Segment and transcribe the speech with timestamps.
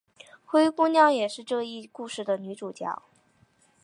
[0.47, 3.03] 灰姑娘也是这一故事的女主角。